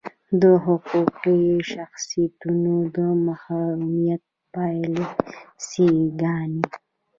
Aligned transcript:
د 0.41 0.43
حقوقي 0.65 1.43
شخصیتونو 1.71 2.75
د 2.95 2.97
محرومیت 3.25 4.23
پالیسي 4.53 5.91
ګانې. 6.21 6.63